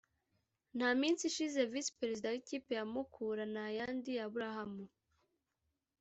nta 0.77 0.89
minsi 0.99 1.23
ishize 1.25 1.59
Visi 1.71 1.91
Perezida 1.99 2.27
w’ikipe 2.33 2.71
ya 2.79 2.85
Mukura 2.93 3.43
Nayandi 3.53 4.11
Abraham 4.27 4.73